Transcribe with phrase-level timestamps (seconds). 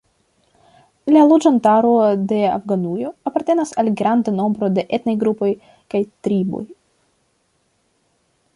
[1.15, 1.91] La loĝantaro
[2.31, 5.53] de Afganujo apartenas al granda nombro de etnaj grupoj
[5.95, 6.65] kaj triboj.